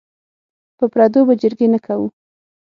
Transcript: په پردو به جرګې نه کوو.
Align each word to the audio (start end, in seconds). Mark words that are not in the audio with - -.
په 0.77 0.85
پردو 0.93 1.21
به 1.27 1.33
جرګې 1.41 1.67
نه 1.73 1.79
کوو. 1.85 2.07